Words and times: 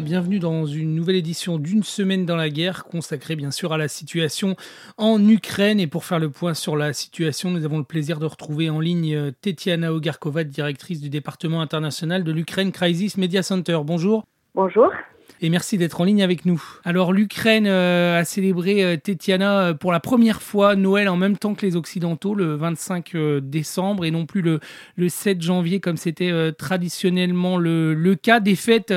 Bienvenue 0.00 0.38
dans 0.38 0.64
une 0.64 0.94
nouvelle 0.94 1.16
édition 1.16 1.58
d'une 1.58 1.82
semaine 1.82 2.24
dans 2.24 2.36
la 2.36 2.50
guerre 2.50 2.84
consacrée 2.84 3.34
bien 3.34 3.50
sûr 3.50 3.72
à 3.72 3.78
la 3.78 3.88
situation 3.88 4.54
en 4.96 5.28
Ukraine 5.28 5.80
et 5.80 5.88
pour 5.88 6.04
faire 6.04 6.20
le 6.20 6.30
point 6.30 6.54
sur 6.54 6.76
la 6.76 6.92
situation 6.92 7.50
nous 7.50 7.64
avons 7.64 7.78
le 7.78 7.84
plaisir 7.84 8.20
de 8.20 8.26
retrouver 8.26 8.70
en 8.70 8.78
ligne 8.78 9.14
euh, 9.14 9.30
Tetiana 9.40 9.92
Ogarkova 9.92 10.44
directrice 10.44 11.00
du 11.00 11.08
département 11.08 11.62
international 11.62 12.22
de 12.22 12.30
l'Ukraine 12.30 12.70
Crisis 12.70 13.16
Media 13.16 13.42
Center. 13.42 13.78
Bonjour. 13.84 14.24
Bonjour 14.54 14.88
et 15.40 15.50
merci 15.50 15.78
d'être 15.78 16.00
en 16.00 16.04
ligne 16.04 16.22
avec 16.22 16.44
nous. 16.44 16.62
Alors 16.84 17.12
l'Ukraine 17.12 17.66
euh, 17.66 18.20
a 18.20 18.24
célébré 18.24 18.84
euh, 18.84 18.96
Tetiana 18.96 19.68
euh, 19.68 19.74
pour 19.74 19.92
la 19.92 20.00
première 20.00 20.42
fois 20.42 20.76
Noël 20.76 21.08
en 21.08 21.16
même 21.16 21.36
temps 21.36 21.54
que 21.54 21.64
les 21.64 21.76
Occidentaux 21.76 22.34
le 22.34 22.54
25 22.54 23.16
décembre 23.42 24.04
et 24.04 24.10
non 24.10 24.26
plus 24.26 24.42
le, 24.42 24.60
le 24.96 25.08
7 25.08 25.40
janvier 25.40 25.80
comme 25.80 25.96
c'était 25.96 26.32
traditionnellement 26.52 27.56
le, 27.56 27.94
le, 27.94 28.14
cas. 28.14 28.40
Des 28.40 28.56
fêtes 28.56 28.94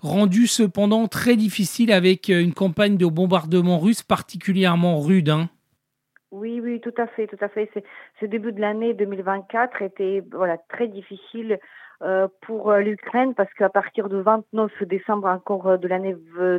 rendues 0.00 0.46
cependant 0.46 1.08
très 1.08 1.36
difficiles 1.36 1.92
avec 1.92 2.28
une 2.28 2.54
campagne 2.54 2.96
de 2.96 3.06
bombardement 3.06 3.78
russe 3.78 4.02
particulièrement 4.02 5.00
rude. 5.00 5.30
Hein. 5.30 5.48
Oui, 6.34 6.60
oui, 6.60 6.80
tout 6.80 6.94
à 6.98 7.06
fait, 7.06 7.28
tout 7.28 7.38
à 7.40 7.48
fait. 7.48 7.70
Ce 8.18 8.26
début 8.26 8.52
de 8.52 8.60
l'année 8.60 8.92
2024 8.92 9.82
était 9.82 10.24
voilà 10.32 10.58
très 10.68 10.88
difficile 10.88 11.52
euh, 11.52 11.56
pour 12.42 12.70
euh, 12.70 12.80
l'Ukraine 12.80 13.34
parce 13.34 13.52
qu'à 13.54 13.70
partir 13.70 14.08
du 14.08 14.20
29 14.20 14.70
décembre 14.82 15.26
encore 15.28 15.66
euh, 15.68 15.76
de 15.78 15.88
l'année 15.88 16.14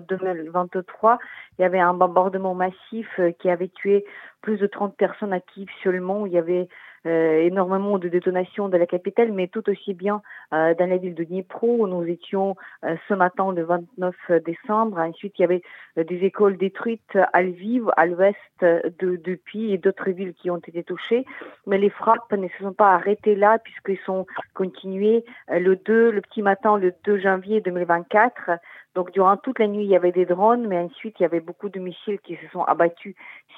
2023, 0.09 1.19
il 1.57 1.61
y 1.61 1.65
avait 1.65 1.79
un 1.79 1.93
bombardement 1.93 2.55
massif 2.55 3.07
qui 3.39 3.49
avait 3.49 3.69
tué 3.69 4.05
plus 4.41 4.57
de 4.57 4.67
30 4.67 4.95
personnes 4.97 5.33
à 5.33 5.39
Kiev 5.39 5.69
seulement. 5.83 6.25
Il 6.25 6.33
y 6.33 6.37
avait 6.37 6.61
euh, 6.61 6.65
énormément 7.05 7.97
de 7.97 8.07
détonations 8.07 8.69
de 8.69 8.77
la 8.77 8.85
capitale, 8.85 9.31
mais 9.31 9.47
tout 9.47 9.69
aussi 9.69 9.93
bien 9.93 10.21
euh, 10.53 10.73
dans 10.73 10.89
la 10.89 10.97
ville 10.97 11.15
de 11.15 11.23
Dnipro 11.23 11.77
où 11.79 11.87
nous 11.87 12.03
étions 12.03 12.55
euh, 12.83 12.95
ce 13.07 13.13
matin 13.13 13.51
le 13.51 13.63
29 13.63 14.15
décembre. 14.43 14.97
Ensuite, 14.97 15.33
il 15.37 15.41
y 15.41 15.45
avait 15.45 15.61
des 15.97 16.25
écoles 16.25 16.57
détruites 16.57 17.17
à 17.33 17.41
Lviv, 17.41 17.89
à 17.95 18.05
l'ouest 18.05 18.35
de, 18.61 18.91
de 18.99 19.39
et 19.53 19.77
d'autres 19.77 20.09
villes 20.09 20.33
qui 20.33 20.49
ont 20.49 20.57
été 20.57 20.83
touchées. 20.83 21.25
Mais 21.67 21.77
les 21.77 21.89
frappes 21.89 22.31
ne 22.31 22.47
se 22.47 22.63
sont 22.63 22.73
pas 22.73 22.93
arrêtées 22.93 23.35
là 23.35 23.59
puisqu'ils 23.59 23.99
sont 24.05 24.25
continués 24.53 25.23
le 25.49 25.75
2, 25.75 26.11
le 26.11 26.21
petit 26.21 26.41
matin, 26.41 26.77
le 26.77 26.93
2 27.03 27.19
janvier 27.19 27.61
2024 27.61 28.51
donc 28.95 29.11
durant 29.11 29.35
toute 29.35 29.59
la 29.59 29.67
nuit, 29.67 29.83
il 29.83 29.89
y 29.89 29.95
avait 29.95 30.13
des 30.13 30.25
drones, 30.25 30.67
mais 30.67 30.79
ensuite, 30.79 31.15
il 31.19 31.23
y 31.23 31.25
avait 31.25 31.41
beaucoup 31.41 31.67
de 31.67 31.79
missiles 31.79 32.19
qui 32.23 32.37
se 32.37 32.47
sont 32.53 32.63
abattus 32.63 33.13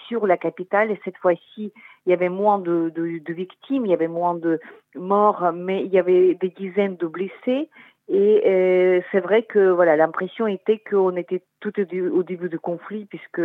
sur 0.08 0.26
la 0.26 0.36
capitale. 0.36 0.90
Et 0.90 1.00
cette 1.06 1.18
fois-ci, 1.18 1.72
il 2.06 2.10
y 2.10 2.14
avait 2.14 2.30
moins 2.30 2.58
de, 2.58 2.92
victimes, 3.28 3.86
il 3.86 3.92
y 3.92 3.94
avait 3.94 4.08
moins 4.08 4.34
de 4.34 4.60
morts, 4.96 5.52
mais 5.54 5.84
il 5.84 5.94
y 5.94 6.00
avait 6.00 6.34
des 6.34 6.50
dizaines 6.50 6.98
de 6.98 7.06
blessés. 7.06 7.70
Et 8.10 8.42
euh, 8.48 9.02
c'est 9.12 9.20
vrai 9.20 9.44
que 9.44 9.70
voilà, 9.70 9.96
l'impression 9.96 10.48
était 10.48 10.80
qu'on 10.80 11.16
était 11.18 11.44
tout 11.60 11.74
au, 11.80 12.24
début 12.24 12.50
du 12.50 12.58
conflit, 12.58 13.06
puisque 13.06 13.42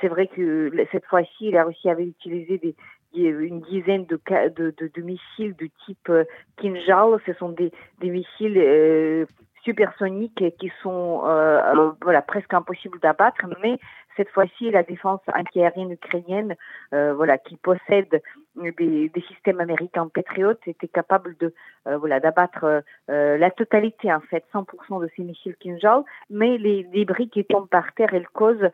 c'est 0.00 0.08
vrai 0.08 0.28
que 0.28 0.70
cette 0.92 1.06
fois-ci, 1.06 1.50
la 1.50 1.64
Russie 1.64 1.88
avait 1.88 2.04
utilisé 2.04 2.58
des, 2.58 2.76
une 3.14 3.62
dizaine 3.62 4.06
de, 4.06 4.20
de, 4.48 4.74
de, 4.78 5.02
missiles 5.02 5.56
de 5.56 5.68
type 5.86 6.08
euh, 6.08 6.24
Kinjal. 6.58 7.18
Ce 7.26 7.32
sont 7.34 7.48
des, 7.48 7.72
des 8.00 8.10
missiles 8.10 8.58
euh, 8.58 9.26
supersoniques 9.64 10.44
qui 10.58 10.72
sont 10.82 11.22
euh, 11.24 11.60
euh, 11.60 11.92
voilà 12.02 12.22
presque 12.22 12.52
impossibles 12.52 12.98
d'abattre, 13.00 13.46
mais 13.62 13.78
cette 14.16 14.28
fois-ci 14.30 14.70
la 14.70 14.82
défense 14.82 15.20
antiaérienne 15.34 15.92
ukrainienne, 15.92 16.56
euh, 16.92 17.14
voilà 17.14 17.38
qui 17.38 17.56
possède 17.56 18.20
des, 18.56 19.08
des, 19.08 19.24
systèmes 19.28 19.60
américains 19.60 20.08
Patriot, 20.12 20.54
était 20.66 20.88
capable 20.88 21.36
de 21.38 21.54
voilà 21.86 22.20
d'abattre 22.20 22.82
la 23.08 23.50
totalité 23.50 24.12
en 24.12 24.20
fait 24.20 24.44
100% 24.52 25.00
de 25.00 25.08
ces 25.16 25.22
missiles 25.22 25.56
Kinjal, 25.56 26.02
mais 26.28 26.58
les 26.58 26.84
débris 26.84 27.30
qui 27.30 27.44
tombent 27.44 27.68
par 27.68 27.92
terre, 27.94 28.12
elles 28.12 28.28
causent 28.28 28.70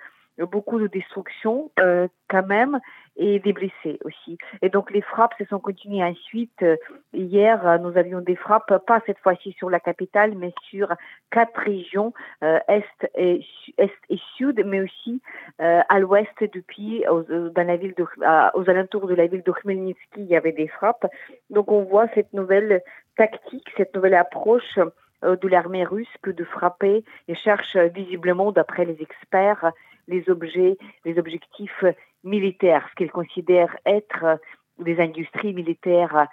beaucoup 0.47 0.79
de 0.79 0.87
destruction 0.87 1.71
euh, 1.81 2.09
quand 2.29 2.47
même 2.47 2.79
et 3.17 3.41
des 3.41 3.53
blessés 3.53 3.99
aussi. 4.05 4.39
Et 4.63 4.69
donc 4.69 4.91
les 4.91 5.01
frappes 5.01 5.35
se 5.39 5.45
sont 5.47 5.59
continuées 5.59 6.05
ensuite. 6.05 6.63
Euh, 6.63 6.77
hier, 7.13 7.67
euh, 7.67 7.79
nous 7.79 7.97
avions 7.97 8.21
des 8.21 8.37
frappes, 8.37 8.85
pas 8.87 9.01
cette 9.07 9.19
fois-ci 9.19 9.53
sur 9.53 9.71
la 9.71 9.81
capitale, 9.81 10.35
mais 10.37 10.53
sur 10.71 10.89
quatre 11.31 11.59
régions, 11.59 12.13
est, 12.43 12.85
et, 13.17 13.45
est 13.79 13.91
et 14.09 14.21
sud, 14.37 14.63
mais 14.65 14.81
aussi 14.81 15.21
à 15.59 15.99
l'ouest 15.99 16.33
depuis, 16.41 17.05
aux, 17.09 17.23
dans 17.23 17.67
la 17.67 17.77
ville 17.77 17.95
de, 17.97 18.07
aux 18.55 18.71
alentours 18.71 19.07
de 19.07 19.15
la 19.15 19.27
ville 19.27 19.43
de 19.43 19.53
Khmelnytsky, 19.53 20.21
il 20.21 20.27
y 20.27 20.37
avait 20.37 20.53
des 20.53 20.69
frappes. 20.69 21.07
Donc 21.51 21.71
on 21.73 21.83
voit 21.83 22.09
cette 22.15 22.33
nouvelle 22.33 22.83
tactique, 23.17 23.69
cette 23.77 23.95
nouvelle 23.95 24.15
approche 24.15 24.79
de 25.23 25.49
l'armée 25.49 25.85
russe 25.85 26.17
que 26.23 26.31
de 26.31 26.45
frapper 26.45 27.05
et 27.27 27.35
cherche 27.35 27.77
visiblement, 27.77 28.53
d'après 28.53 28.85
les 28.85 29.01
experts, 29.01 29.73
les 30.07 30.29
objets, 30.31 30.77
les 31.05 31.19
objectifs 31.19 31.85
militaires, 32.25 32.87
ce 32.91 32.95
qu'ils 32.95 33.11
considèrent 33.11 33.77
être 33.87 34.41
des 34.79 35.01
industries 35.01 35.53
militaires 35.53 36.27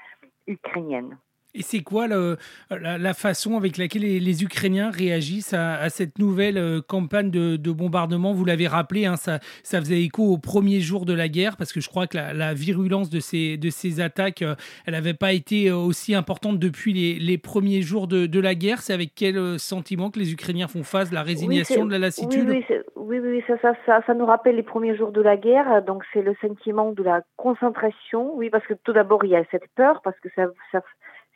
ukrainiennes. 0.47 1.18
Et 1.55 1.61
c'est 1.61 1.83
quoi 1.83 2.07
le, 2.07 2.35
la, 2.69 3.13
façon 3.13 3.55
avec 3.55 3.77
laquelle 3.77 4.01
les, 4.01 4.43
Ukrainiens 4.43 4.91
réagissent 4.91 5.53
à, 5.53 5.88
cette 5.89 6.19
nouvelle 6.19 6.57
euh, 6.57 6.81
campagne 6.85 7.31
de, 7.31 7.71
bombardement? 7.71 8.33
Vous 8.33 8.43
l'avez 8.43 8.67
rappelé, 8.67 9.05
hein, 9.05 9.16
ça, 9.16 9.39
ça, 9.63 9.79
faisait 9.79 10.01
écho 10.01 10.23
au 10.23 10.38
premier 10.38 10.81
jour 10.81 11.05
de 11.05 11.13
la 11.13 11.29
guerre, 11.29 11.55
parce 11.55 11.71
que 11.71 11.79
je 11.79 11.88
crois 11.88 12.07
que 12.07 12.17
la, 12.17 12.53
virulence 12.53 13.09
de 13.09 13.21
ces, 13.21 13.55
de 13.55 13.69
ces 13.69 14.01
attaques, 14.01 14.41
euh, 14.41 14.55
elle 14.85 14.93
n'avait 14.93 15.13
pas 15.13 15.31
été 15.31 15.69
euh, 15.69 15.77
aussi 15.77 16.13
importante 16.13 16.59
depuis 16.59 16.91
les, 16.91 17.19
les 17.19 17.38
premiers 17.38 17.81
jours 17.81 18.07
de, 18.07 18.25
de 18.25 18.39
la 18.41 18.53
guerre. 18.53 18.81
C'est 18.81 18.93
avec 18.93 19.13
quel 19.16 19.57
sentiment 19.57 20.11
que 20.11 20.19
les 20.19 20.33
Ukrainiens 20.33 20.67
font 20.67 20.83
face? 20.83 21.13
La 21.13 21.23
résignation, 21.23 21.85
de 21.85 21.91
la 21.91 21.99
lassitude? 21.99 22.49
Oui, 22.49 23.19
oui, 23.19 23.19
oui, 23.19 23.43
ça, 23.47 23.57
ça, 23.61 23.73
ça, 23.85 24.01
ça, 24.05 24.13
nous 24.13 24.25
rappelle 24.25 24.57
les 24.57 24.63
premiers 24.63 24.97
jours 24.97 25.11
de 25.11 25.22
la 25.22 25.37
guerre. 25.37 25.83
Donc 25.83 26.03
c'est 26.11 26.22
le 26.22 26.35
sentiment 26.41 26.91
de 26.91 27.03
la 27.03 27.22
concentration. 27.37 28.35
Oui, 28.35 28.49
parce 28.49 28.66
que 28.66 28.73
tout 28.73 28.93
d'abord, 28.93 29.23
il 29.23 29.31
y 29.31 29.35
a 29.35 29.43
cette 29.51 29.67
peur, 29.75 30.01
parce 30.03 30.19
que 30.19 30.29
ça 30.35 30.47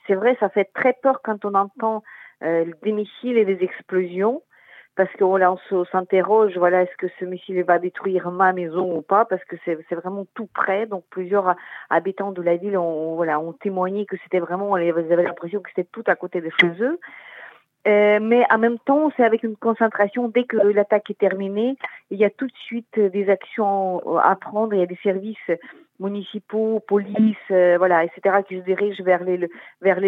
c'est 0.09 0.15
vrai, 0.15 0.35
ça 0.39 0.49
fait 0.49 0.69
très 0.73 0.93
peur 0.93 1.21
quand 1.23 1.45
on 1.45 1.53
entend 1.53 2.03
euh, 2.43 2.65
des 2.81 2.91
missiles 2.91 3.37
et 3.37 3.45
des 3.45 3.63
explosions, 3.63 4.41
parce 4.95 5.11
qu'on 5.13 5.39
on 5.41 5.85
s'interroge, 5.85 6.57
voilà, 6.57 6.81
est-ce 6.81 6.97
que 6.97 7.07
ce 7.19 7.25
missile 7.25 7.63
va 7.63 7.79
détruire 7.79 8.31
ma 8.31 8.51
maison 8.51 8.97
ou 8.97 9.01
pas, 9.01 9.23
parce 9.23 9.43
que 9.45 9.55
c'est 9.63 9.95
vraiment 9.95 10.25
tout 10.33 10.47
près. 10.53 10.87
Donc 10.87 11.05
plusieurs 11.09 11.55
habitants 11.89 12.31
de 12.31 12.41
la 12.41 12.57
ville 12.57 12.77
ont, 12.77 13.21
ont 13.21 13.53
témoigné 13.53 14.05
que 14.05 14.17
c'était 14.23 14.39
vraiment, 14.39 14.75
ils 14.77 14.89
avaient 14.89 15.23
l'impression 15.23 15.61
que 15.61 15.69
c'était 15.69 15.87
tout 15.89 16.03
à 16.07 16.15
côté 16.15 16.41
de 16.41 16.49
chez 16.59 16.71
eux. 16.81 16.99
Euh, 17.89 18.19
mais 18.21 18.45
en 18.51 18.59
même 18.59 18.77
temps, 18.79 19.11
c'est 19.17 19.23
avec 19.23 19.41
une 19.43 19.55
concentration. 19.55 20.27
Dès 20.27 20.43
que 20.43 20.57
l'attaque 20.57 21.09
est 21.09 21.17
terminée, 21.17 21.75
il 22.11 22.19
y 22.19 22.25
a 22.25 22.29
tout 22.29 22.45
de 22.45 22.57
suite 22.65 22.99
des 22.99 23.29
actions 23.29 24.19
à 24.19 24.35
prendre. 24.35 24.73
Il 24.73 24.79
y 24.79 24.83
a 24.83 24.85
des 24.85 24.99
services 25.01 25.37
municipaux, 25.99 26.81
police, 26.87 27.35
euh, 27.51 27.75
voilà, 27.77 28.03
etc., 28.03 28.37
qui 28.47 28.57
se 28.57 28.63
dirigent 28.63 29.03
vers 29.03 29.23
les, 29.23 29.37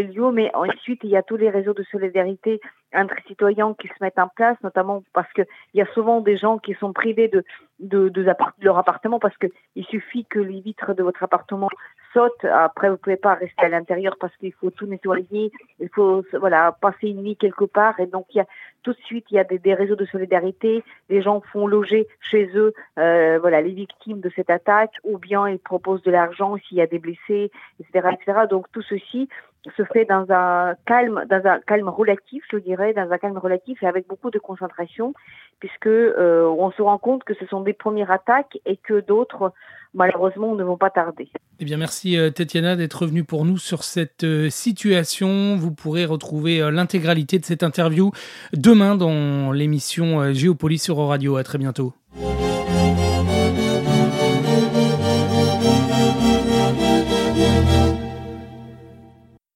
lieux. 0.04 0.32
Mais 0.32 0.52
ensuite, 0.54 1.02
il 1.04 1.10
y 1.10 1.18
a 1.18 1.24
tous 1.24 1.38
les 1.38 1.50
réseaux 1.50 1.74
de 1.74 1.84
solidarité 1.84 2.62
entre 2.94 3.16
citoyens 3.28 3.74
qui 3.80 3.88
se 3.88 3.94
mettent 4.02 4.20
en 4.20 4.28
place, 4.28 4.58
notamment 4.64 5.04
parce 5.14 5.32
qu'il 5.34 5.48
y 5.74 5.82
a 5.82 5.92
souvent 5.94 6.22
des 6.22 6.38
gens 6.38 6.60
qui 6.60 6.74
sont 6.76 6.94
privés 6.94 7.28
de, 7.28 7.44
de, 7.80 8.10
de, 8.10 8.26
leur 8.62 8.78
appartement 8.78 9.20
parce 9.20 9.36
qu'il 9.38 9.86
suffit 9.86 10.26
que 10.26 10.40
les 10.40 10.62
vitres 10.62 10.94
de 10.94 11.04
votre 11.04 11.24
appartement 11.24 11.70
sautent. 12.14 12.46
Après, 12.46 12.90
vous 12.90 12.98
pouvez 12.98 13.18
pas 13.18 13.36
rester 13.36 13.66
à 13.66 13.70
l'intérieur 13.70 14.16
parce 14.20 14.36
qu'il 14.38 14.54
faut 14.54 14.70
tout 14.72 14.86
nettoyer, 14.86 15.52
il 15.80 15.90
faut 15.90 16.24
voilà 16.34 16.76
passer 16.82 17.10
une 17.10 17.24
nuit 17.24 17.38
quelque 17.38 17.66
part. 17.66 18.00
Et 18.00 18.08
donc, 18.08 18.26
il 18.34 18.38
y 18.38 18.42
a 18.42 18.48
tout 18.84 18.94
de 18.94 19.00
suite, 19.00 19.26
il 19.32 19.36
y 19.36 19.40
a 19.40 19.44
des, 19.44 19.60
des 19.60 19.74
réseaux 19.74 19.96
de 19.96 20.06
solidarité. 20.06 20.84
Les 21.10 21.22
gens 21.22 21.42
font 21.52 21.68
loger 21.68 22.08
chez 22.20 22.50
eux, 22.56 22.74
euh, 22.98 23.38
voilà, 23.40 23.62
les 23.62 23.72
victimes 23.72 24.20
de 24.20 24.32
cette 24.36 24.50
attaque, 24.50 24.94
ou 25.04 25.18
bien 25.18 25.48
ils 25.48 25.60
proposent 25.60 26.04
de 26.04 26.12
l'argent 26.12 26.58
s'il 26.58 26.78
y 26.78 26.82
a 26.82 26.88
des 26.88 27.00
blessés, 27.00 27.52
etc., 27.80 28.10
etc. 28.14 28.40
Donc, 28.50 28.72
tout 28.72 28.82
ceci 28.82 29.30
se 29.78 29.84
fait 29.84 30.06
dans 30.06 30.26
un 30.30 30.76
calme, 30.86 31.24
dans 31.30 31.46
un 31.46 31.60
calme 31.60 31.90
relatif, 31.90 32.44
je 32.52 32.58
dirais, 32.58 32.94
dans 32.94 33.10
un 33.12 33.18
calme 33.18 33.38
relatif 33.38 33.82
et 33.84 33.88
avec 33.88 34.08
beaucoup 34.08 34.32
de 34.32 34.40
concentration, 34.40 35.14
puisque 35.60 35.88
euh, 35.88 36.46
on 36.58 36.72
se 36.72 36.82
rend 36.82 36.98
compte 36.98 37.24
que 37.24 37.34
ce 37.36 37.46
sont 37.46 37.62
des 37.62 37.74
premières 37.74 38.12
attaques 38.12 38.58
et 38.66 38.78
que 38.78 39.00
d'autres, 39.02 39.54
malheureusement, 39.94 40.56
ne 40.56 40.64
vont 40.64 40.78
pas 40.78 40.90
tarder. 40.90 41.30
Eh 41.60 41.66
bien, 41.66 41.78
merci 41.78 42.18
euh, 42.18 42.32
Tatiana 42.32 42.76
d'être 42.76 43.06
venue 43.06 43.24
pour 43.24 43.46
nous 43.46 43.58
sur 43.58 43.84
cette 43.84 44.24
euh, 44.24 44.50
situation. 44.50 45.56
Vous 45.58 45.72
pourrez 45.72 46.06
retrouver 46.06 46.60
l'intégralité 46.72 47.38
de 47.38 47.46
cette 47.46 47.64
interview 47.64 48.12
demain 48.54 48.96
dans 48.96 49.52
l'émission 49.52 50.34
Géopolis 50.34 50.84
sur 50.84 50.98
Radio. 50.98 51.38
À 51.38 51.44
très 51.44 51.60
bientôt. 51.60 51.94